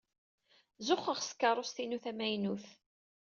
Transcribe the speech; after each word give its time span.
Zuxxeɣ 0.87 1.17
s 1.21 1.29
tkeṛṛust-inu 1.31 1.97
tamaynut. 2.03 2.65